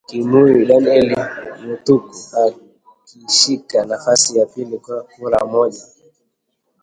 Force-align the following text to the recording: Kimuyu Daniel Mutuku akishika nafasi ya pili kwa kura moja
Kimuyu 0.07 0.57
Daniel 0.69 1.11
Mutuku 1.65 2.15
akishika 2.43 3.85
nafasi 3.85 4.37
ya 4.39 4.45
pili 4.45 4.77
kwa 4.77 5.03
kura 5.03 5.45
moja 5.45 5.81